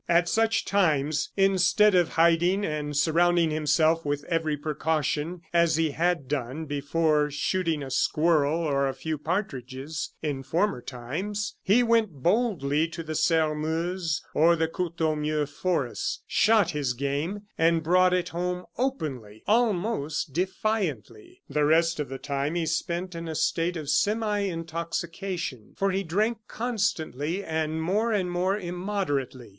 At 0.09 0.27
such 0.27 0.65
times, 0.65 1.29
instead 1.37 1.93
of 1.93 2.13
hiding 2.13 2.65
and 2.65 2.97
surrounding 2.97 3.51
himself 3.51 4.03
with 4.03 4.23
every 4.23 4.57
precaution, 4.57 5.41
as 5.53 5.75
he 5.75 5.91
had 5.91 6.27
done, 6.27 6.65
before 6.65 7.29
shooting 7.29 7.83
a 7.83 7.91
squirrel 7.91 8.57
or 8.61 8.87
a 8.87 8.95
few 8.95 9.19
partridges, 9.19 10.15
in 10.23 10.41
former 10.41 10.81
times, 10.81 11.55
he 11.61 11.83
went 11.83 12.09
boldly 12.23 12.87
to 12.87 13.03
the 13.03 13.13
Sairmeuse 13.13 14.23
or 14.33 14.55
the 14.55 14.67
Courtornieu 14.67 15.45
forests, 15.45 16.23
shot 16.25 16.71
his 16.71 16.93
game, 16.93 17.41
and 17.55 17.83
brought 17.83 18.11
it 18.11 18.29
home 18.29 18.63
openly, 18.79 19.43
almost 19.45 20.33
defiantly. 20.33 21.43
The 21.47 21.65
rest 21.65 21.99
of 21.99 22.09
the 22.09 22.17
time 22.17 22.55
he 22.55 22.65
spent 22.65 23.13
in 23.13 23.27
a 23.27 23.35
state 23.35 23.77
of 23.77 23.87
semi 23.87 24.39
intoxication, 24.39 25.75
for 25.77 25.91
he 25.91 26.01
drank 26.01 26.39
constantly 26.47 27.43
and 27.43 27.83
more 27.83 28.11
and 28.11 28.31
more 28.31 28.57
immoderately. 28.57 29.49